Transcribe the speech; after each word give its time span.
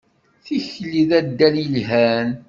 Tikli 0.45 1.03
d 1.09 1.11
addal 1.19 1.55
yelhan. 1.63 2.29